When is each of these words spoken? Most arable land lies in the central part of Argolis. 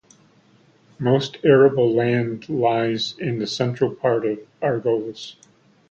Most 0.97 1.37
arable 1.43 1.93
land 1.93 2.49
lies 2.49 3.13
in 3.19 3.37
the 3.37 3.45
central 3.45 3.93
part 3.93 4.25
of 4.25 4.39
Argolis. 4.59 5.35